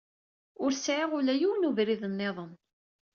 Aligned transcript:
Ur 0.63 0.71
sɛiɣ 0.73 1.09
ula 1.17 1.33
yiwen 1.39 1.67
ubrid-nniḍen. 1.69 2.51